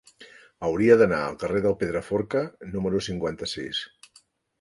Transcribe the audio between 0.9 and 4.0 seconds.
d'anar al carrer del Pedraforca número cinquanta-sis.